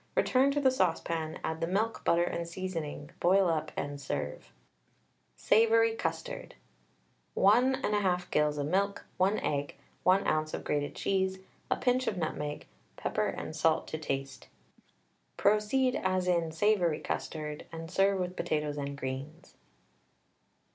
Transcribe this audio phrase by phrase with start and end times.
[0.15, 4.51] Return to the saucepan, add the milk, butter, and seasoning, boil up, and serve.
[5.35, 6.55] SAVOURY CUSTARD.
[7.35, 10.55] 1 1/2 gills of milk, 1 egg, 1 oz.
[10.55, 11.37] of grated cheese,
[11.69, 12.65] a pinch of nutmeg,
[12.97, 14.47] pepper and salt to taste.
[15.37, 19.53] Proceed as in savoury custard, and serve with potatoes and greens.